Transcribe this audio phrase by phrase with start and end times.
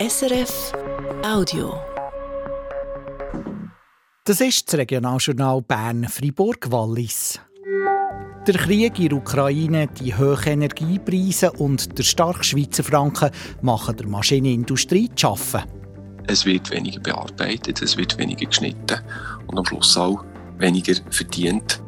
[0.00, 0.72] SRF
[1.22, 1.74] Audio.
[4.24, 7.38] Das ist das Regionaljournal Bern-Fribourg-Wallis.
[8.46, 13.28] Der Krieg in der Ukraine, die hohen Energiepreise und der starke Schweizer Franken
[13.60, 15.68] machen der Maschinenindustrie zu arbeiten.
[16.28, 19.02] Es wird weniger bearbeitet, es wird weniger geschnitten
[19.48, 20.24] und am Schluss auch
[20.56, 21.82] weniger verdient.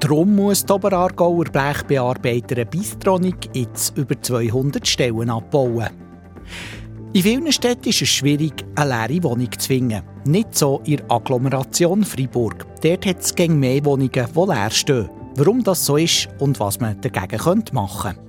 [0.00, 6.08] Darum muss die Oberaargauer Blechbearbeiterin Bistronik jetzt über 200 Stellen abbauen.
[7.14, 10.02] In vielen Städten ist es schwierig, eine leere Wohnung zu finden.
[10.26, 12.66] Nicht so in der Agglomeration Freiburg.
[12.82, 15.08] Dort hat es mehr Wohnungen, die leer stehen.
[15.36, 18.22] Warum das so ist und was man dagegen machen könnte.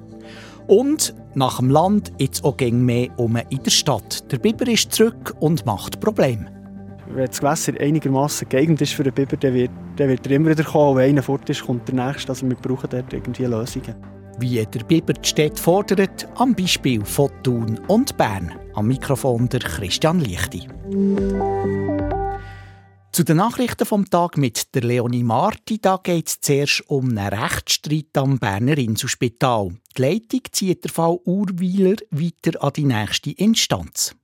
[0.68, 4.32] Und nach dem Land jetzt auch mehr um in der Stadt.
[4.32, 6.46] Der Biber ist zurück und macht Probleme.
[7.10, 10.52] Wenn das Gewässer einigermaßen geeignet ist für den Biber, dann wird, dann wird er immer
[10.52, 10.98] wieder kommen.
[10.98, 12.30] Wenn einer fort ist, kommt der Nächste.
[12.30, 13.96] Also wir brauchen dort irgendwie Lösungen.
[14.40, 18.54] Wie der Biber die Städte fordert, am Beispiel von Thun und Bern.
[18.80, 20.66] Am Mikrofon der Christian Lichti.
[23.12, 25.82] Zu den Nachrichten vom Tag mit der Leonie Marti.
[25.82, 29.72] Da geht es zuerst um einen Rechtsstreit am Berner Inselspital.
[29.98, 34.16] Die Leitung zieht der Fall Urweiler weiter an die nächste Instanz.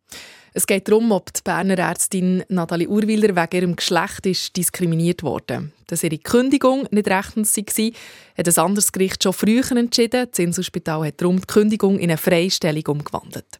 [0.54, 5.74] Es geht darum, ob die Berner Ärztin Nathalie Urweiler wegen ihrem Geschlecht ist diskriminiert wurde.
[5.88, 7.92] Dass ihre Kündigung nicht rechtens war,
[8.38, 10.28] hat ein anderes Gericht schon früher entschieden.
[10.32, 13.60] Das Inselspital hat darum die Kündigung in eine Freistellung umgewandelt.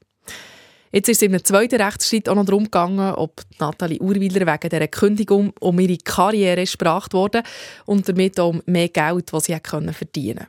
[0.96, 4.88] Jetzt ist es im zweiten Rechtsstreit auch noch darum gegangen, ob Nathalie Urweiler wegen dieser
[4.88, 7.44] Kündigung um ihre Karriere sprach wurde
[7.86, 10.48] und damit auch um mehr Geld, das sie verdienen konnte.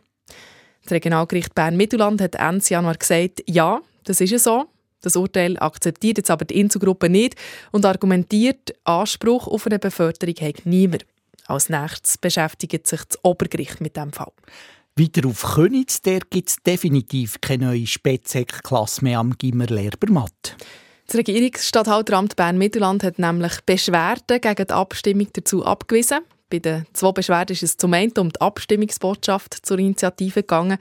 [0.85, 4.67] Das Regionalgericht Bern-Mittelland hat Ende Januar gesagt, ja, das ist so.
[5.01, 7.35] Das Urteil akzeptiert jetzt aber die Inselgruppe nicht
[7.73, 11.07] und argumentiert, Anspruch auf eine Beförderung hat niemand.
[11.47, 14.31] Als nächstes beschäftigt sich das Obergericht mit dem Fall.
[14.99, 20.57] Weiter auf Königs, der gibt es definitiv keine neue Spätsek-Klasse mehr am Gimmer Lehrbermatt.
[21.07, 26.21] Das Regierungsstatthalteramt Bern-Mittelland hat nämlich Beschwerden gegen die Abstimmung dazu abgewiesen.
[26.49, 30.79] Bei den zwei Beschwerden ist es zum einen um die Abstimmungsbotschaft zur Initiative gegangen.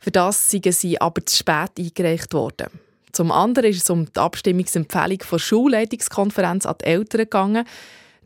[0.00, 2.68] Für das sind sie aber zu spät eingereicht worden.
[3.12, 7.66] Zum anderen ist es um die Abstimmungsempfehlung der Schulleitungskonferenz an die Eltern gegangen.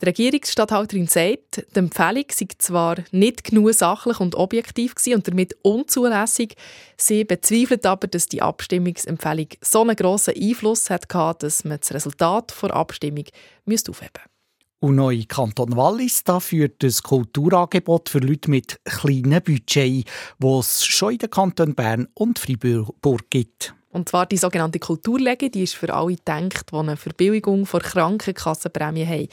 [0.03, 6.55] Die Regierungsstatthalterin sagt, die Empfehlung sei zwar nicht genug sachlich und objektiv und damit unzulässig.
[6.99, 11.09] Sie bezweifelt aber, dass die Abstimmungsempfehlung so einen grossen Einfluss hat,
[11.43, 13.93] dass man das Resultat der Abstimmung aufheben müsste.
[14.81, 20.07] Und neu Kanton Wallis da führt das Kulturangebot für Leute mit kleinen Budget
[20.39, 23.75] das es schon in den Kanton Bern und Freiburg gibt.
[23.97, 29.07] Und zwar die sogenannte Kulturlege, die ist für alle gedacht, die eine Verbilligung vor Krankenkassenprämie
[29.07, 29.29] haben.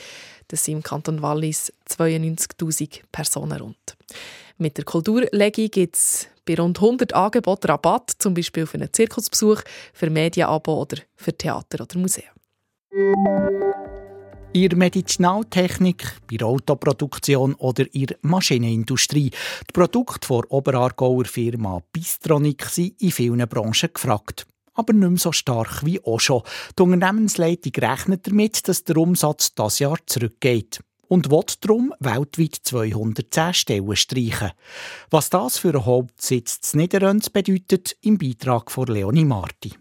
[0.47, 3.97] Das sind im Kanton Wallis 92'000 Personen rund.
[4.57, 9.63] Mit der Kulturlege gibt es bei rund 100 Angeboten Rabatt, zum Beispiel für einen Zirkusbesuch,
[9.91, 12.23] für Medienabo oder für Theater oder Museen.
[14.53, 19.29] In Medizinaltechnik, bei der Autoproduktion oder in Maschinenindustrie.
[19.31, 25.31] Die Produkte der Oberaargauer Firma Bistronic sind in vielen Branchen gefragt aber nicht mehr so
[25.31, 26.43] stark wie auch schon.
[26.77, 33.53] Die Unternehmensleitung rechnet damit, dass der Umsatz das Jahr zurückgeht und will darum weltweit 210
[33.53, 34.51] Stellen streichen.
[35.11, 39.73] Was das für einen Hauptsitz zu Niederönz bedeutet, im Beitrag von Leonie Marti.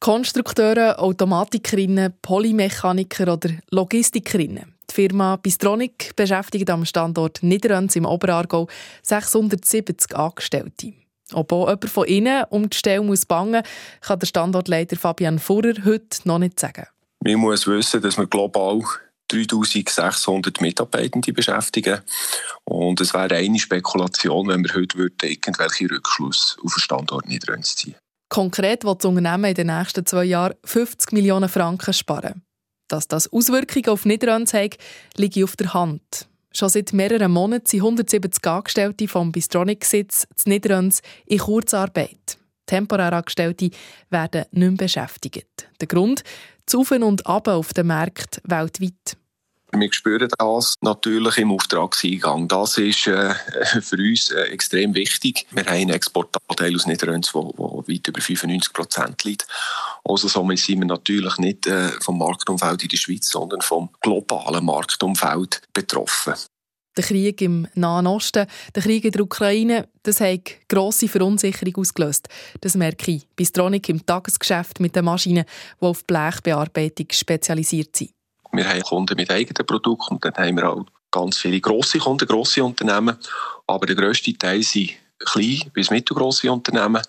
[0.00, 4.74] Konstrukteure, Automatikerinnen, Polymechaniker oder Logistikerinnen.
[4.90, 8.68] Die Firma Bistronic beschäftigt am Standort Niederönz im Oberaargau
[9.02, 10.92] 670 Angestellte.
[11.34, 13.62] Ob auch jemand von innen um die Stelle muss bangen
[14.00, 16.86] kann der Standortleiter Fabian Furrer heute noch nicht sagen.
[17.24, 18.82] Man muss wissen, dass wir global
[19.32, 22.00] 3600 Mitarbeitende beschäftigen.
[22.64, 27.76] Und es wäre eine Spekulation, wenn wir heute würden, irgendwelche Rückschlüsse auf den Standort Niederrheins
[27.76, 27.94] ziehen.
[28.28, 32.42] Konkret will das Unternehmen in den nächsten zwei Jahren 50 Millionen Franken sparen.
[32.88, 34.76] Dass das Auswirkungen auf Niederrheins hat,
[35.16, 36.28] liegt auf der Hand.
[36.54, 42.38] Schon seit mehreren Monaten sind 170 Angestellte vom Bistronic-Sitz zu Niederöns in Kurzarbeit.
[42.66, 43.70] Temporär Angestellte
[44.10, 45.68] werden nicht mehr beschäftigt.
[45.80, 46.22] Der Grund?
[46.66, 49.16] Das Auf und Ab auf den Märkten weltweit.
[49.74, 52.46] Wir spüren das natürlich im Auftragseingang.
[52.46, 53.34] Das ist äh,
[53.80, 55.46] für uns äh, extrem wichtig.
[55.50, 55.92] Wir haben einen
[56.52, 59.46] Exportanteil aus Niederöns, der weit über 95 Prozent liegt.
[60.04, 64.64] Also somit sind wir natürlich nicht äh, vom Marktumfeld in der Schweiz, sondern vom globalen
[64.64, 66.34] Marktumfeld betroffen.
[66.94, 72.28] Der Krieg im Nahen Osten, der Krieg in der Ukraine, das hat grosse Verunsicherung ausgelöst.
[72.60, 75.46] Das merke ich bei Stronik im Tagesgeschäft mit den Maschinen,
[75.80, 78.10] die auf Blechbearbeitung spezialisiert sind.
[78.52, 82.28] Wir haben Kunden mit eigenen Produkten und dann haben wir auch ganz viele grosse Kunden,
[82.28, 83.16] grosse Unternehmen.
[83.66, 84.90] Aber der grösste Teil sind
[85.26, 87.02] kleine bis mittelgroße Unternehmen,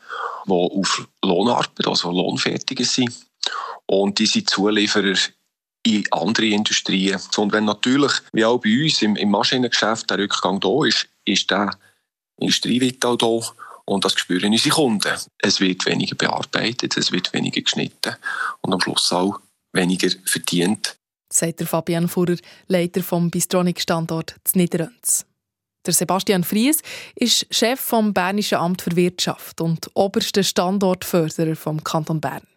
[0.46, 3.14] die auf Lohnarbeit, also lohnfertig sind.
[3.86, 5.18] und die sind Zulieferer
[5.86, 7.20] in andere Industrien.
[7.38, 11.52] Und wenn natürlich, wie auch bei uns im, im Maschinengeschäft, der Rückgang da ist, ist
[11.52, 11.72] der
[12.38, 13.40] Industrieweit auch da.
[13.86, 15.14] Und das spüren unsere Kunden.
[15.40, 18.16] Es wird weniger bearbeitet, es wird weniger geschnitten
[18.62, 19.40] und am Schluss auch
[19.74, 20.96] weniger verdient.
[21.32, 22.38] Sagt der Fabian Fuhrer,
[22.68, 25.26] Leiter vom Bistronik-Standort zu Niederönz.
[25.86, 26.82] Der Sebastian Fries
[27.14, 32.48] ist Chef vom Bernischen Amt für Wirtschaft und oberster Standortförderer vom Kanton Bern.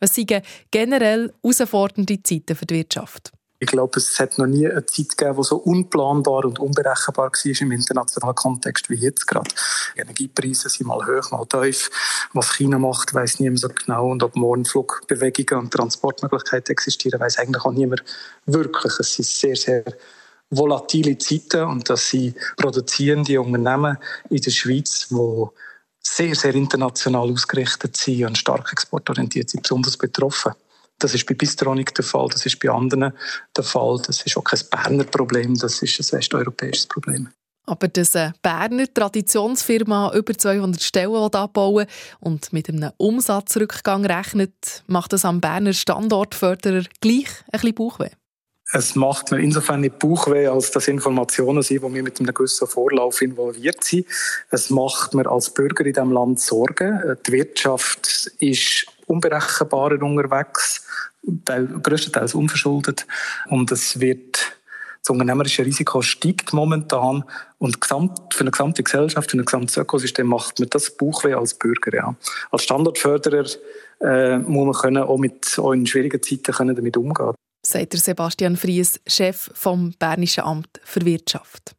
[0.00, 0.42] Es seien
[0.72, 3.30] generell herausfordernde Zeiten für die Wirtschaft.
[3.60, 7.60] Ich glaube, es hat noch nie eine Zeit gegeben, die so unplanbar und unberechenbar war
[7.60, 9.48] im internationalen Kontext wie jetzt gerade.
[9.94, 11.88] Die Energiepreise sind mal hoch, mal tief.
[12.32, 14.10] Was China macht, weiß niemand so genau.
[14.10, 18.02] Und ob morgen Flugbewegungen und Transportmöglichkeiten existieren, weiß eigentlich auch niemand
[18.46, 18.94] wirklich.
[18.98, 19.84] Es sind sehr, sehr
[20.52, 23.98] volatile Zeiten und dass sie produzierende Unternehmen
[24.30, 25.46] in der Schweiz, die
[26.00, 30.52] sehr, sehr international ausgerichtet sind und stark exportorientiert sind, besonders betroffen.
[30.98, 33.12] Das ist bei Bistronik der Fall, das ist bei anderen
[33.56, 34.00] der Fall.
[34.06, 37.28] Das ist auch kein Berner Problem, das ist ein westeuropäisches Problem.
[37.64, 41.86] Aber dass eine Berner Traditionsfirma über 200 Stellen abbauen
[42.20, 48.10] und mit einem Umsatzrückgang rechnet, macht das am Berner Standortförderer gleich ein bisschen Bauchweh.
[48.74, 52.66] Es macht mir insofern nicht Bauchweh, als dass Informationen sind, wo wir mit einem gewissen
[52.66, 54.06] Vorlauf involviert sind.
[54.50, 57.18] Es macht mir als Bürger in diesem Land Sorgen.
[57.26, 60.86] Die Wirtschaft ist unberechenbarer unterwegs,
[61.82, 63.06] größtenteils unverschuldet.
[63.50, 64.38] Und es wird,
[65.02, 67.24] das unternehmerische Risiko steigt momentan.
[67.58, 71.94] Und für eine gesamte Gesellschaft, für ein gesamtes Ökosystem macht mir das Bauchweh als Bürger.
[71.94, 72.16] Ja.
[72.50, 73.44] Als Standortförderer
[74.00, 77.34] äh, muss man können, auch, mit, auch in schwierigen Zeiten können damit umgehen
[77.72, 81.74] sagt Sebastian Fries, Chef vom Bernischen Amt für Wirtschaft.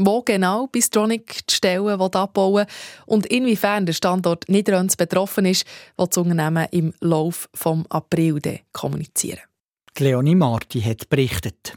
[0.00, 2.66] Wo genau Bistronic die Stellen abbauen
[3.06, 5.66] und inwiefern der Standort Niederönz betroffen ist,
[5.96, 8.40] wird das Unternehmen im Lauf vom April
[8.72, 9.40] kommunizieren.
[9.98, 11.76] Leonie Marti hat berichtet.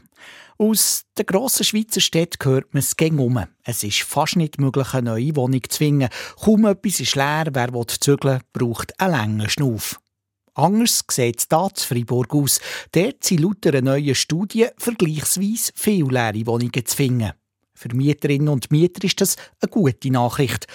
[0.56, 3.44] Aus den grossen Schweizer Städten hört man es gegen um.
[3.64, 6.08] Es ist fast nicht möglich, eine neue Wohnung zu finden.
[6.40, 7.46] Kaum etwas ist leer.
[7.52, 9.98] Wer zügeln braucht einen langen Schnuff.
[10.54, 12.60] Anders sieht es hier zu Freiburg aus.
[12.92, 17.32] Dort sind laut einer neuen Studie vergleichsweise viele leere Wohnungen zu finden.
[17.74, 20.66] Für Mieterinnen und Mieter ist das eine gute Nachricht.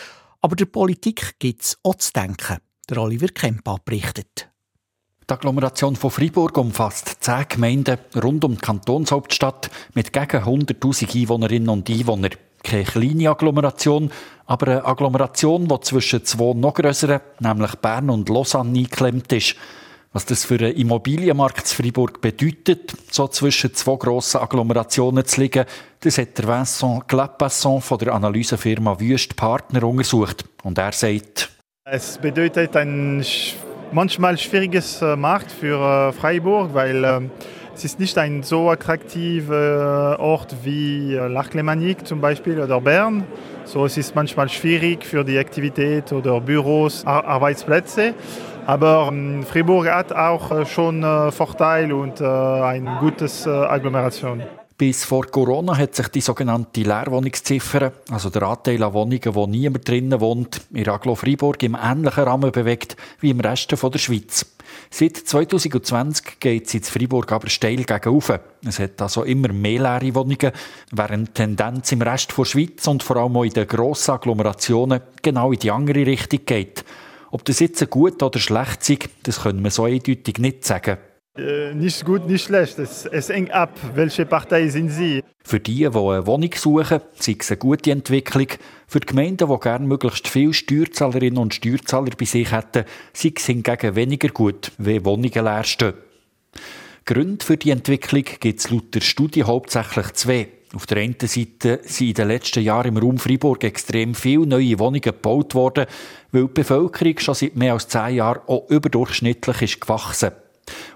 [0.42, 2.58] Aber der Politik gibt es auch zu denken.
[2.90, 4.50] Der Oliver Kempa berichtet.
[5.30, 11.70] Die Agglomeration von Freiburg umfasst zehn Gemeinden rund um die Kantonshauptstadt mit gegen 100.000 Einwohnerinnen
[11.70, 12.32] und Einwohnern
[12.68, 14.12] keine kleine Agglomeration,
[14.46, 19.56] aber eine Agglomeration, die zwischen zwei noch grösseren, nämlich Bern und Lausanne, eingeklemmt ist.
[20.14, 25.66] Was das für den Immobilienmarkt in Freiburg bedeutet, so zwischen zwei grossen Agglomerationen zu liegen,
[26.00, 30.46] das hat der Vincent Clapasson von der Analysefirma Wüst Partner untersucht.
[30.64, 31.50] Und er sagt,
[31.86, 33.24] es bedeutet ein
[33.92, 37.32] manchmal schwieriges äh, Markt für äh, Freiburg, weil ähm,
[37.78, 43.24] es ist nicht ein so attraktiver Ort wie äh, L'Arc-les-Maniques zum Beispiel oder Bern.
[43.66, 48.16] So, es ist manchmal schwierig für die Aktivität oder Büros, Arbeitsplätze.
[48.66, 53.28] Aber ähm, Fribourg hat auch äh, schon äh, Vorteile und eine gute
[53.70, 54.42] Agglomeration.
[54.80, 59.88] Bis vor Corona hat sich die sogenannte Leerwohnungsziffer, also der Anteil an Wohnungen, wo niemand
[59.88, 64.46] drinnen wohnt, in Aglo Freiburg im ähnlichen Rahmen bewegt wie im Rest der Schweiz.
[64.92, 68.22] Seit 2020 geht es in Freiburg aber steil gegen.
[68.68, 70.52] Es hat also immer mehr leere Wohnungen,
[70.92, 75.02] während die Tendenz im Rest der Schweiz und vor allem auch in den grossen Agglomerationen
[75.24, 76.86] genau in die andere Richtung geht.
[77.32, 81.00] Ob das jetzt gut oder schlecht ist, das können wir so eindeutig nicht sagen.
[81.38, 82.80] Äh, nicht gut, nicht schlecht.
[82.80, 85.24] Es, es hängt ab, welche Partei sind Sie.
[85.44, 88.48] Für die, die eine Wohnung suchen, sei es eine gute Entwicklung.
[88.88, 93.46] Für die Gemeinden, die gerne möglichst viele Steuerzahlerinnen und Steuerzahler bei sich hätten, sei es
[93.46, 95.94] hingegen weniger gut, wie Wohnungen leer stehen.
[97.06, 100.48] Gründe für die Entwicklung gibt es laut der Studie hauptsächlich zwei.
[100.76, 104.78] Auf der einen Seite sind in den letzten Jahren im Raum Freiburg extrem viele neue
[104.80, 105.86] Wohnungen gebaut worden,
[106.32, 110.47] weil die Bevölkerung schon seit mehr als zehn Jahren auch überdurchschnittlich ist gewachsen ist.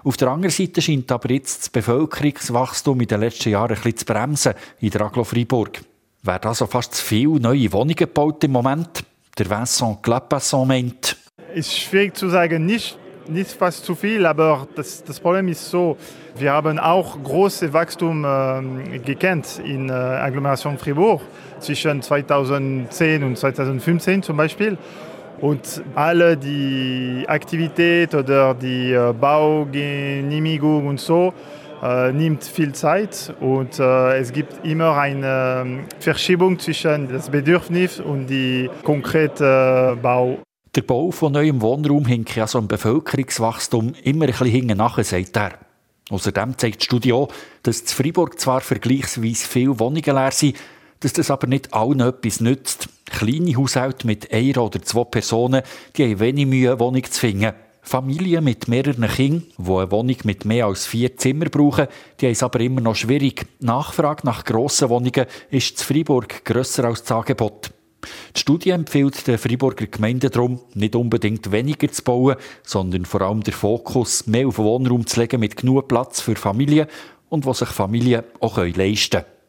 [0.04, 3.96] Auf der anderen Seite scheint aber jetzt das Bevölkerungswachstum in den letzten Jahren ein bisschen
[3.96, 5.80] zu bremsen in der Aglo Freiburg.
[6.22, 9.04] Werden also fast zu viele neue Wohnungen gebaut im Moment?
[9.38, 11.16] Der Vincent Clapasson meint.
[11.54, 12.98] Ist schwierig zu sagen, nicht,
[13.28, 15.96] nicht fast zu viel, aber das, das Problem ist so,
[16.36, 21.22] wir haben auch große Wachstum äh, gekannt in äh, Agglomeration Fribourg
[21.60, 24.78] zwischen 2010 und 2015 zum Beispiel.
[25.42, 31.34] Und alle die Aktivität oder die äh, Baugenehmigung und so
[31.82, 37.98] äh, nimmt viel Zeit und äh, es gibt immer eine ähm, Verschiebung zwischen das Bedürfnis
[37.98, 40.38] und die konkrete Bau.
[40.76, 45.36] Der Bau von neuem Wohnraum hinkt also im Bevölkerungswachstum immer ein bisschen hinten nach, sagt
[45.36, 45.54] er.
[46.08, 47.32] Außerdem zeigt Studie auch,
[47.64, 50.56] dass in Freiburg zwar vergleichsweise viele Wohnungen leer sind,
[51.02, 52.88] dass das aber nicht allen etwas nützt.
[53.06, 55.62] Kleine Haushalte mit einer oder zwei Personen,
[55.96, 57.52] die haben wenig Mühe, eine Wohnung zu finden.
[57.84, 61.88] Familien mit mehreren Kindern, die eine Wohnung mit mehr als vier Zimmern brauchen,
[62.20, 63.44] die haben es aber immer noch schwierig.
[63.58, 67.72] Nachfrage nach grossen Wohnungen ist in Freiburg grösser als das Angebot.
[68.34, 73.42] Die Studie empfiehlt den Freiburger Gemeinden darum, nicht unbedingt weniger zu bauen, sondern vor allem
[73.42, 76.86] den Fokus mehr auf Wohnraum zu legen mit genug Platz für Familien
[77.28, 79.41] und was sich Familien auch leisten können.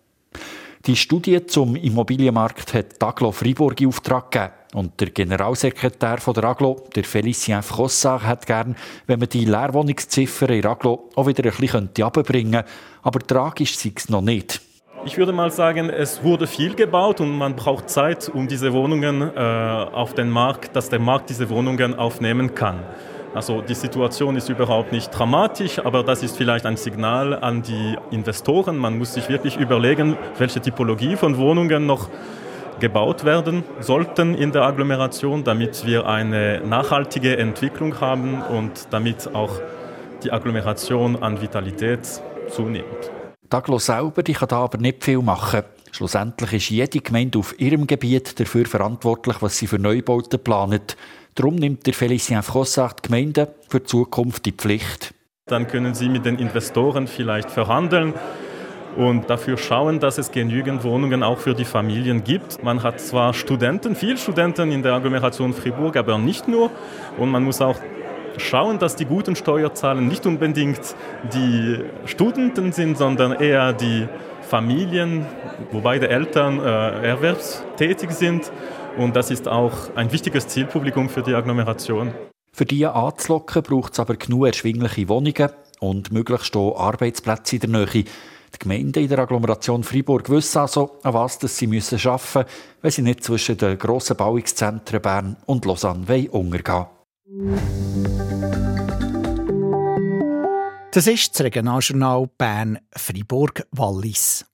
[0.86, 4.52] Die Studie zum Immobilienmarkt hat Aglo Freiburg in Auftrag gegeben.
[4.74, 8.76] Und der Generalsekretär von der Aglo, der Félicien Frossard, hat gern,
[9.08, 12.72] wenn man die Leerwohnungsziffer in Aglo auch wieder ein bisschen runterbringen könnte.
[13.02, 14.60] Aber tragisch sei es noch nicht.
[15.06, 19.22] Ich würde mal sagen, es wurde viel gebaut und man braucht Zeit, um diese Wohnungen
[19.22, 22.84] äh, auf den Markt, dass der Markt diese Wohnungen aufnehmen kann.
[23.34, 27.98] Also die Situation ist überhaupt nicht dramatisch, aber das ist vielleicht ein Signal an die
[28.12, 28.78] Investoren.
[28.78, 32.10] Man muss sich wirklich überlegen, welche Typologie von Wohnungen noch
[32.80, 39.60] gebaut werden sollten in der Agglomeration, damit wir eine nachhaltige Entwicklung haben und damit auch
[40.24, 42.02] die Agglomeration an Vitalität
[42.50, 43.12] zunimmt.
[43.50, 45.64] Daglo selber die kann da aber nicht viel machen.
[45.92, 50.98] Schlussendlich ist jede Gemeinde auf ihrem Gebiet dafür verantwortlich, was sie für Neubauten planet.
[51.36, 55.16] Darum nimmt der Félicien Frossard die Gemeinden für die Zukunft die Pflicht.
[55.48, 58.14] Dann können Sie mit den Investoren vielleicht verhandeln
[58.96, 62.64] und dafür schauen, dass es genügend Wohnungen auch für die Familien gibt.
[62.64, 66.70] Man hat zwar Studenten, viele Studenten in der Agglomeration Fribourg, aber nicht nur.
[67.18, 67.80] Und man muss auch
[68.38, 70.96] schauen, dass die guten Steuerzahlen nicht unbedingt
[71.34, 74.08] die Studenten sind, sondern eher die
[74.42, 75.26] Familien,
[75.72, 78.52] wobei die Eltern äh, erwerbstätig sind
[78.98, 82.14] und das ist auch ein wichtiges Zielpublikum für die Agglomeration.
[82.52, 87.70] Für die anzulocken braucht es aber genug erschwingliche Wohnungen und möglichst auch Arbeitsplätze in der
[87.70, 87.88] Nähe.
[87.96, 92.46] Die Gemeinden in der Agglomeration Freiburg wissen also, an was sie müssen arbeiten müssen,
[92.82, 96.86] wenn sie nicht zwischen den grossen Bauungszentren Bern und Lausanne untergehen
[100.92, 104.46] Das ist das Regionaljournal Bern-Fribourg-Wallis.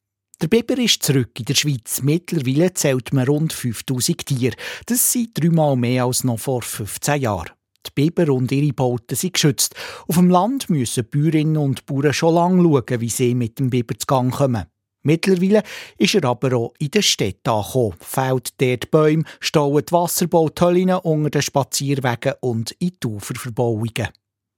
[0.41, 2.01] Der Biber ist zurück in der Schweiz.
[2.01, 4.55] Mittlerweile zählt man rund 5000 Tiere.
[4.86, 7.50] Das sind dreimal mehr als noch vor 15 Jahren.
[7.86, 9.75] Die Biber und ihre Bauten sind geschützt.
[10.08, 13.98] Auf dem Land müssen Bäuerinnen und Bauern schon lange schauen, wie sie mit dem Biber
[13.98, 14.63] zu Gang kommen.
[15.01, 15.62] Mittlerweile
[15.98, 21.41] ist er aber auch in der Stadt angekommen, fällt dort Bäume, staut Wasserbauthöllen unter den
[21.41, 24.08] Spazierwegen und in die Uferverbauungen.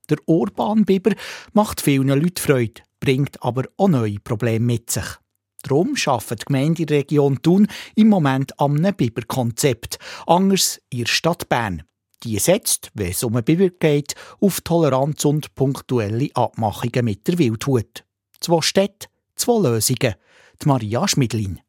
[0.10, 1.16] Der Urban-Biber
[1.54, 5.21] macht vielen Leuten Freude, bringt aber auch neue Probleme mit sich.
[5.62, 11.50] Darum arbeitet die Gemeinde in der Region Thun im Moment einem Biberkonzept, anders in Stadt
[11.50, 11.84] Bern.
[12.24, 17.40] Die setzt, wenn es um einen Biber geht, auf Toleranz und punktuelle Abmachungen mit der
[17.40, 18.04] Wildhut.
[18.40, 20.16] Zwei Städte, zwei Lösungen.
[20.62, 21.60] Die Maria Schmidlin.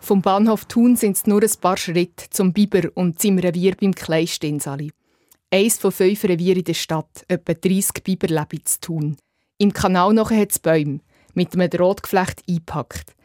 [0.00, 3.94] Vom Bahnhof Thun sind es nur ein paar Schritte zum Biber und zum Revier beim
[3.94, 4.90] Kleinstensali.
[5.52, 9.16] Eins von fünf Revieren in der Stadt, etwa 30 Biber leben zu tun.
[9.58, 11.00] Im Kanal nachher hat es Bäume,
[11.34, 13.16] mit einem Drahtgeflecht eingepackt.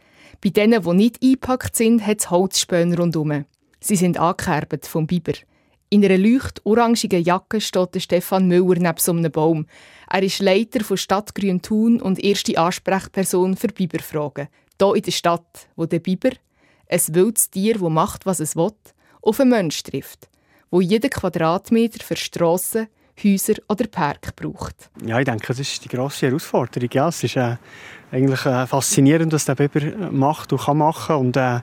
[0.44, 3.46] Bei denen, die nicht eingepackt sind, hat es Holzspäne rundherum.
[3.80, 5.34] Sie sind angekerbt vom Biber.
[5.92, 9.68] In einer leucht-orangigen Jacke steht Stefan Müller neben so einem Baum.
[10.10, 14.48] Er ist Leiter von Stadtgrün Thun und erste Ansprechperson für Biberfragen.
[14.82, 16.32] Hier in der Stadt, wo der Biber,
[16.90, 18.72] ein wildes Tier, das macht, was es will,
[19.22, 20.28] auf einen Mensch trifft
[20.72, 22.88] wo jeder Quadratmeter für Strassen,
[23.24, 24.90] Häuser oder Park braucht.
[25.06, 26.90] Ja, ich denke, das ist die grosse Herausforderung.
[26.92, 27.56] Ja, es ist äh,
[28.12, 31.16] eigentlich äh, faszinierend, was der Biber äh, macht und kann machen.
[31.16, 31.60] Und äh,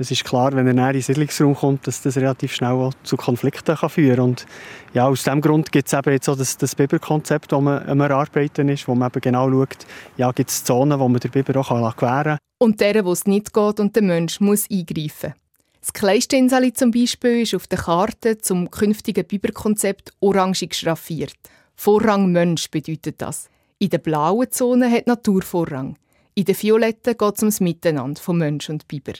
[0.00, 3.16] es ist klar, wenn er näher in den Siedlungsraum kommt, dass das relativ schnell zu
[3.16, 4.24] Konflikten kann führen kann.
[4.24, 4.46] Und
[4.92, 8.00] ja, aus diesem Grund gibt es eben jetzt auch das, das Biberkonzept, das man am
[8.00, 9.86] Erarbeiten ist, wo man eben genau schaut,
[10.16, 12.38] ja, gibt es Zonen, wo man den Biber auch gewähren kann.
[12.58, 15.34] Und der, wo es nicht geht und der Mensch muss eingreifen.
[15.80, 21.36] Das Kleinstensali zum Beispiel ist auf der Karte zum künftigen Biberkonzept orangig schraffiert.
[21.76, 23.48] Vorrang Mensch bedeutet das.
[23.78, 25.96] In der blauen Zone hat Natur Vorrang.
[26.34, 29.14] In der violetten geht es ums Miteinander von Mensch und Biber.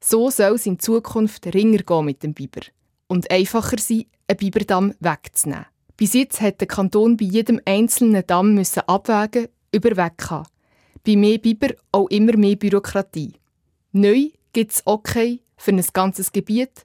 [0.00, 2.62] So soll es in Zukunft ringer gehen mit dem Biber.
[3.08, 5.66] Und einfacher sein, einen Biberdamm wegzunehmen.
[5.96, 10.48] Bis jetzt hat der Kanton bei jedem einzelnen Damm müssen abwägen, über weg haben.
[11.04, 13.34] Bei mehr Biber auch immer mehr Bürokratie.
[13.92, 16.84] Neu gibt es okay für ein ganzes Gebiet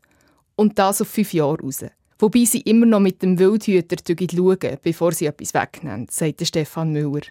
[0.55, 1.85] und das auf fünf Jahre raus.
[2.19, 7.21] Wobei sie immer noch mit dem Wildhüter schauen, bevor sie etwas wegnehmen, sagt Stefan Müller.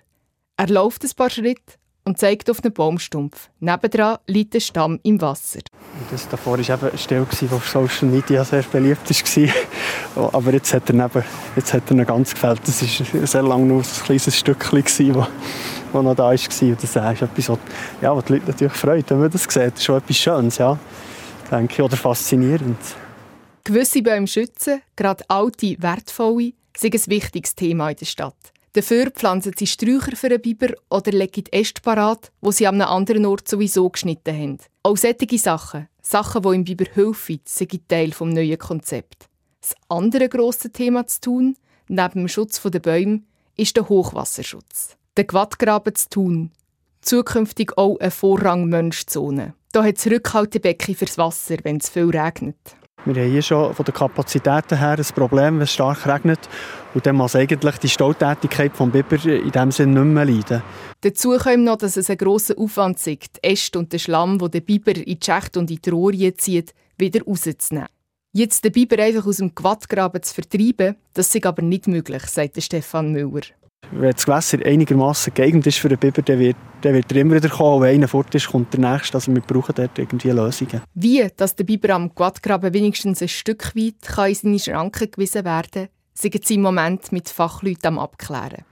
[0.57, 3.51] Er läuft ein paar Schritte und zeigt auf einen Baumstumpf.
[3.61, 5.61] Nebendran liegt der Stamm im Wasser.
[6.11, 10.33] Das davor war eben eine Stelle, die auf Social Media sehr beliebt war.
[10.33, 11.23] Aber jetzt hat er, neben,
[11.55, 12.61] jetzt hat er ihn ganz gefällt.
[12.65, 14.99] Das war sehr lange nur ein kleines Stückchen, das
[15.93, 16.35] noch da war.
[16.35, 17.59] Das ist etwas, was,
[18.01, 19.57] was die Leute natürlich freut, wenn man das sieht.
[19.57, 20.79] Das ist schon etwas Schönes, ja.
[21.51, 22.79] Denke ich, oder faszinierend.
[23.65, 28.53] Gewisse Bäume schützen, gerade alte, wertvolle, sind ein wichtiges Thema in der Stadt.
[28.73, 32.81] Dafür pflanzen sie Sträucher für einen Biber oder legen die Äste parat, wo sie an
[32.81, 34.59] einem anderen Ort sowieso geschnitten haben.
[34.83, 39.27] Auch solche Sachen, Sachen, die im Biber helfen, sind Teil des neuen Konzepts.
[39.61, 41.57] Das andere grosse Thema zu tun,
[41.89, 43.23] neben dem Schutz der Bäume,
[43.57, 44.97] ist der Hochwasserschutz.
[45.17, 46.53] Der Quadgraben zu tun,
[47.09, 49.55] zukünftig auch eine Vorrang-Mensch-Zone.
[49.73, 52.57] Da hat es Rückhaltebecken fürs Wasser, wenn es viel regnet.
[53.05, 56.41] Wir haben hier schon von den Kapazitäten her ein Problem, wenn es stark regnet.
[56.93, 60.63] Und dann muss eigentlich die Stautätigkeit des Biber in diesem Sinne nicht mehr leiden.
[61.01, 64.51] Dazu kommt noch, dass es einen grossen Aufwand ist, die Äste und den Schlamm, den
[64.51, 67.89] der Biber in die Schächte und in die Rohre zieht, wieder rauszunehmen.
[68.33, 72.63] Jetzt den Biber einfach aus dem Quadgraben zu vertreiben, das ist aber nicht möglich, sagt
[72.63, 73.43] Stefan Müller.
[73.91, 77.37] Wenn das Gewässer einigermaßen geeignet ist für den Biber, dann wird, dann wird er immer
[77.37, 77.83] wieder kommen.
[77.83, 79.17] wenn einer fort ist, kommt der Nächste.
[79.17, 80.83] Also wir brauchen dort irgendwie Lösungen.
[80.95, 85.45] Wie dass der Biber am Quadgraben wenigstens ein Stück weit kann in seine Schranken gewiesen
[85.45, 88.65] werden sind sie im Moment mit Fachleuten am Abklären.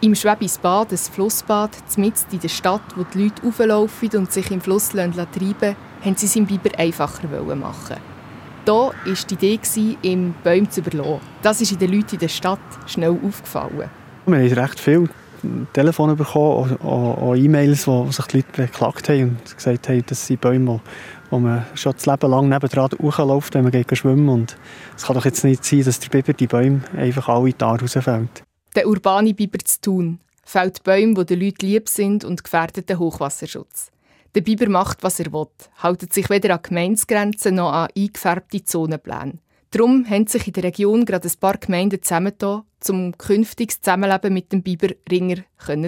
[0.00, 4.50] Im Schwäbis Bad, ein Flussbad, mitten in der Stadt, wo die Leute auflaufen und sich
[4.50, 7.96] im Fluss treiben lassen, haben sie es Biber einfacher machen
[8.64, 11.20] hier war die Idee, im Bäume zu überlassen.
[11.42, 13.90] Das ist in den Leuten in der Stadt schnell aufgefallen.
[14.26, 15.08] Wir haben recht viel
[15.72, 20.40] Telefone bekommen, auch E-Mails, wo sich die Leute beklagt haben und gesagt haben, das sind
[20.40, 20.80] Bäume,
[21.30, 24.56] wo man schon das Leben lang nebendran hochläuft, wenn man geht schwimmen und
[24.96, 28.42] es kann doch jetzt nicht sein, dass der Biber die Bäume einfach alle da rausfällt.
[28.76, 32.98] Der urbane Biber zu tun, fällt Bäume, die den Leuten lieb sind und gefährdet den
[32.98, 33.90] Hochwasserschutz.
[34.34, 35.48] Der Biber macht, was er will,
[35.82, 39.38] hält sich weder an Gemeindegrenzen noch an eingefärbte Zonenpläne.
[39.72, 44.52] Darum haben sich in der Region gerade ein paar Gemeinden zusammengetan, um künftiges Zusammenleben mit
[44.52, 45.42] dem Biber Ringer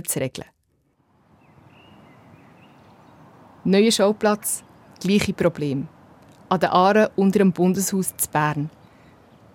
[0.04, 0.48] zu regeln.
[3.64, 4.64] Neuer Schauplatz,
[5.00, 5.86] gleiche Problem.
[6.48, 8.70] An der Aare unter dem Bundeshaus zu Bern.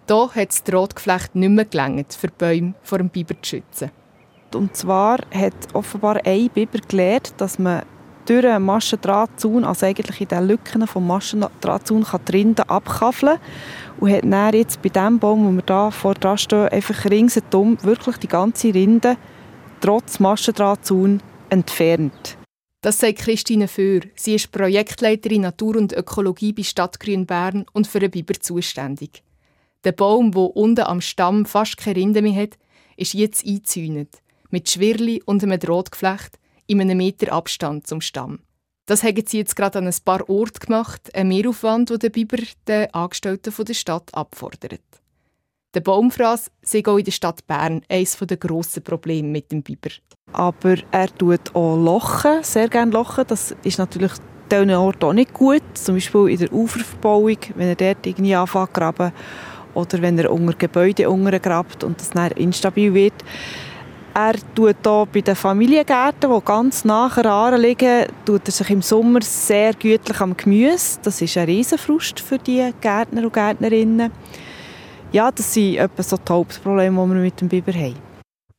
[0.08, 3.92] Hier hat das Rotgeflecht nicht mehr gelangt, für Bäume vor dem Biber zu schützen.
[4.54, 7.84] Und zwar hat offenbar ein Biber gelernt, dass man
[8.30, 13.40] durch einen Maschendrahtzaun, also eigentlich in den Lücken des Maschendrahtzaun, kann die Rinde abkaffeln
[14.00, 17.78] und hat dann jetzt bei dem Baum, wo wir da vor dran stehen, einfach ringsherum
[17.84, 19.18] wirklich die ganze Rinde
[19.82, 22.38] trotz Maschendrahtzaun entfernt.
[22.82, 24.02] Das sagt Christine Föhr.
[24.16, 29.24] Sie ist Projektleiterin Natur und Ökologie bei Stadtgrün Bern und für den Biber zuständig.
[29.84, 32.58] Der Baum, der unten am Stamm fast keine Rinde mehr hat,
[32.96, 34.22] ist jetzt eingezäunt.
[34.50, 38.40] Mit Schwirrli und einem Drahtgeflecht, in einem Meter Abstand zum Stamm.
[38.86, 42.38] Das haben sie jetzt gerade an ein paar Orten gemacht, ein Mehraufwand, den der Biber
[42.68, 44.80] den Angestellten der Stadt abfordert.
[45.74, 49.90] Der Baumfraß sei auch in der Stadt Bern eines der grossen Probleme mit dem Biber.
[50.32, 53.26] Aber er tut auch Lochen, sehr gerne Lochen.
[53.28, 54.14] Das ist natürlich
[54.50, 55.62] diesen Orten auch nicht gut.
[55.74, 59.12] Zum Beispiel in der Uferverbauung, wenn er dort irgendwie anfängt zu graben.
[59.74, 63.14] Oder wenn er unter Gebäude untergrabt und das dann instabil wird.
[64.20, 68.82] Er tut hier bei den Familiengärten, die ganz nah an liegen, tut er sich im
[68.82, 70.98] Sommer sehr gütlich am Gemüse.
[71.04, 74.12] Das ist ein Riesenfrust für die Gärtner und Gärtnerinnen.
[75.12, 77.96] Ja, das sind etwa so die Hauptprobleme, die wir mit dem Biber haben.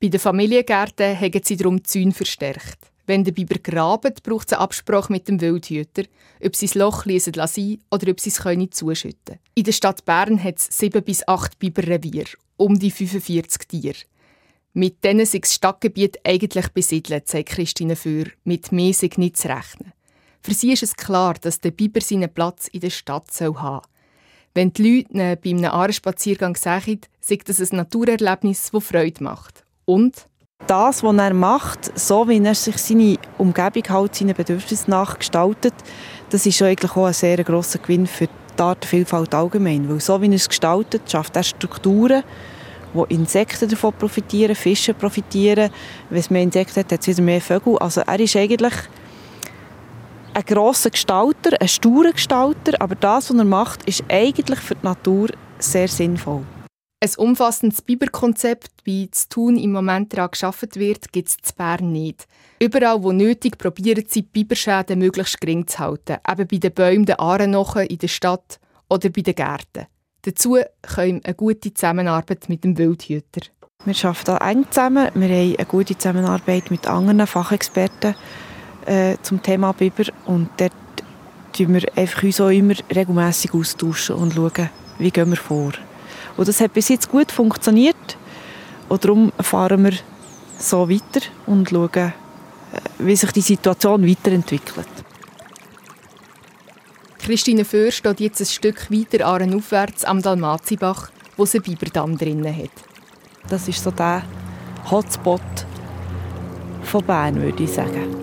[0.00, 2.78] Bei den Familiengärten haben sie darum die Zäune verstärkt.
[3.06, 6.04] Wenn der Biber graben, braucht es eine Absprache mit dem Wildhüter,
[6.40, 10.04] ob sie das Loch lesen lassen oder ob sie es können zuschütten In der Stadt
[10.04, 12.26] Bern hat es sieben bis acht Biberrevier,
[12.58, 13.98] um die 45 Tiere.
[14.74, 18.26] Mit denen sei das Stadtgebiet eigentlich besiedelt, sagt Christine Für.
[18.44, 19.92] Mit mehr sei nicht zu rechnen.
[20.42, 23.86] Für sie ist es klar, dass der Biber seinen Platz in der Stadt soll haben
[24.54, 29.64] Wenn die Leute bei einem Ahrenspaziergang sehen, sagt das ein Naturerlebnis, das Freude macht.
[29.84, 30.26] Und?
[30.66, 35.74] Das, was er macht, so wie er sich seine Umgebung halt seinen Bedürfnissen nachgestaltet,
[36.30, 39.88] das ist eigentlich auch ein sehr grosser Gewinn für die Artenvielfalt allgemein.
[39.88, 42.24] Weil so wie er es gestaltet, schafft er Strukturen,
[42.94, 45.70] wo Insekten davon profitieren, Fische profitieren.
[46.10, 47.78] Wenn es mehr Insekten hat, hat es wieder mehr Vögel.
[47.78, 48.74] Also er ist eigentlich
[50.34, 54.86] ein grosser Gestalter, ein sturer Gestalter, aber das, was er macht, ist eigentlich für die
[54.86, 56.44] Natur sehr sinnvoll.
[57.00, 61.92] Ein umfassendes Biberkonzept, wie es Tun im Moment daran geschaffen wird, gibt es in Bern
[61.92, 62.26] nicht.
[62.60, 66.16] Überall, wo nötig, probieren sie die Biberschäden möglichst gering zu halten.
[66.28, 69.86] Eben bei den Bäumen, den Aarenochen, in der Stadt oder bei den Gärten.
[70.28, 73.40] Dazu kommt eine gute Zusammenarbeit mit dem Wildhüter.
[73.86, 75.08] Wir arbeiten eng zusammen.
[75.14, 78.14] Wir haben eine gute Zusammenarbeit mit anderen Fachexperten
[78.84, 80.04] äh, zum Thema Biber.
[80.26, 80.72] Und dort
[81.56, 85.72] tun wir einfach uns auch immer regelmässig austauschen und schauen, wie gehen wir vor.
[86.36, 88.18] Und das hat bis jetzt gut funktioniert.
[88.90, 89.94] Und darum fahren wir
[90.58, 92.12] so weiter und schauen, äh,
[92.98, 95.07] wie sich die Situation weiterentwickelt.
[97.28, 102.70] Christine Föhr steht jetzt ein Stück weiter aufwärts am Dalmatibach, wo sie Biberdamm drinnen hat.
[103.50, 104.22] Das ist so der
[104.90, 105.42] Hotspot
[106.84, 108.16] von Bern, würde ich sagen.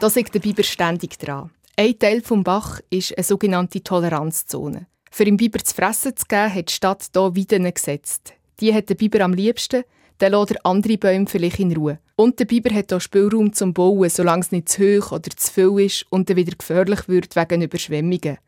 [0.00, 1.50] Da ist der Biber ständig dran.
[1.76, 4.86] Ein Teil des Bach ist eine sogenannte Toleranzzone.
[5.10, 8.32] Für den Biber zu fressen zu geben, hat die Stadt hier Weiden gesetzt.
[8.58, 9.84] Die hat der Biber am liebsten,
[10.16, 11.98] dann lässt er andere Bäume vielleicht in Ruhe.
[12.20, 15.52] Und der Biber hat auch Spielraum zum Bauen, solange es nicht zu hoch oder zu
[15.52, 18.38] viel ist und dann wieder gefährlich wird wegen Überschwemmungen.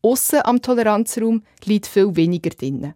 [0.00, 2.94] Aussen am Toleranzraum liegt viel weniger drin.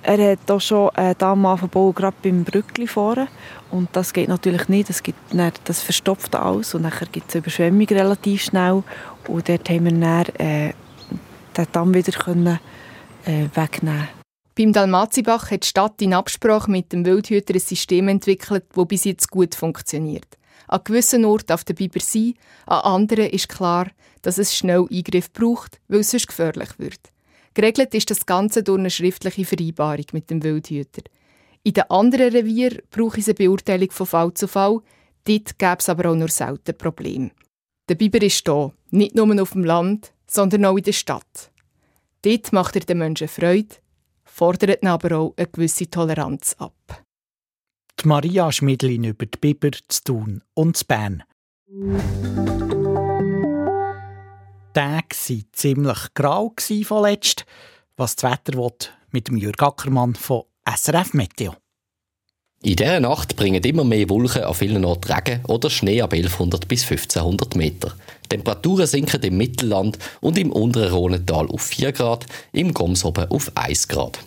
[0.00, 3.26] Er hat auch schon äh, damals bauen, gerade beim Brückli vorne.
[3.72, 4.90] Und das geht natürlich nicht.
[4.90, 8.84] Das, gibt dann, das verstopft alles und dann gibt es Überschwemmung relativ schnell.
[9.26, 10.72] Und dort haben wir dann, äh,
[11.56, 12.60] den Damm wieder können,
[13.24, 14.23] äh, wegnehmen
[14.56, 19.04] beim Dalmatibach hat die Stadt in Absprache mit dem Wildhüter ein System entwickelt, das bis
[19.04, 20.38] jetzt gut funktioniert.
[20.68, 22.34] An gewissen Orten auf der Biber sein,
[22.66, 23.88] an anderen ist klar,
[24.22, 27.00] dass es schnell Eingriff braucht, weil es sonst gefährlich wird.
[27.54, 31.02] Geregelt ist das Ganze durch eine schriftliche Vereinbarung mit dem Wildhüter.
[31.62, 34.80] In den anderen Revier brauche es eine Beurteilung von Fall zu Fall,
[35.24, 37.30] dort gäbe es aber auch nur selten Probleme.
[37.88, 41.50] Der Biber ist hier, nicht nur auf dem Land, sondern auch in der Stadt.
[42.22, 43.76] Dort macht er den Menschen Freude,
[44.34, 47.04] fordert aber auch eine gewisse Toleranz ab.
[48.00, 51.22] Die Maria Schmidlin über die Biber zu Thun und zu Bern.
[51.68, 52.00] Die
[54.72, 57.46] Tage waren ziemlich grau vorletzt.
[57.96, 58.72] Was das Wetter will,
[59.12, 61.54] mit dem Jürg Ackermann von SRF Meteo.
[62.64, 66.66] In dieser Nacht bringen immer mehr Wolken an vielen Orten Regen oder Schnee ab 1100
[66.66, 67.92] bis 1500 Meter.
[68.30, 73.52] Temperaturen sinken im Mittelland und im unteren Rhonetal auf 4 Grad, im Goms oben auf
[73.54, 74.18] 1 Grad.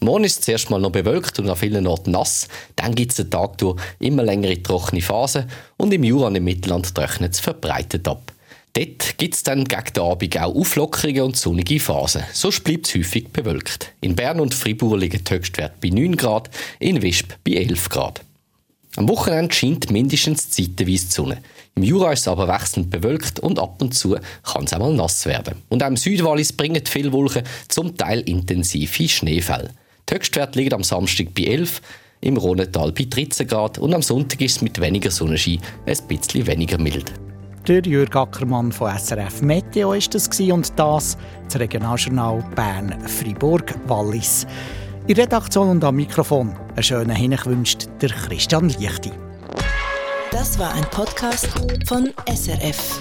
[0.00, 2.48] Morgen ist es zuerst mal noch bewölkt und an vielen Orten nass.
[2.74, 5.44] Dann gibt es den Tag durch immer längere trockene Phasen
[5.76, 8.32] und im Jura und im Mittelland trocknet es verbreitet ab.
[8.72, 12.22] Dort gibt es dann gegen den Abend auch auflockerige und sonnige Phasen.
[12.32, 13.92] So bleibt es häufig bewölkt.
[14.00, 18.20] In Bern und Fribourg liegen die Höchstwerte bei 9 Grad, in Wisp bei 11 Grad.
[18.96, 21.42] Am Wochenende scheint mindestens zeitweise die Sonne.
[21.76, 25.26] Im Jura ist es aber wechselnd bewölkt und ab und zu kann es einmal nass
[25.26, 25.62] werden.
[25.68, 29.70] Und auch im Südwallis bringen viele Wolken zum Teil intensive Schneefälle.
[30.08, 31.80] Die Höchstwerte liegen am Samstag bei 11,
[32.20, 36.46] im Rhonetal bei 13 Grad und am Sonntag ist es mit weniger Sonnenschein ein bisschen
[36.46, 37.12] weniger mild.
[37.68, 44.46] Der Jürg Ackermann von SRF Meteo war das und das das Regionaljournal Bern-Fribourg-Wallis.
[45.06, 49.12] In Redaktion und am Mikrofon einen schönen Hinweis wünscht der Christian Lichti.
[50.30, 51.48] Das war ein Podcast
[51.86, 53.00] von SRF.